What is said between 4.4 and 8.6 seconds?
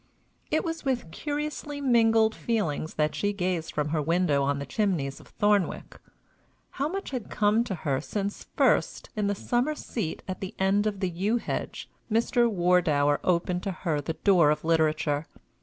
on the chimneys of Thornwick. How much had come to her since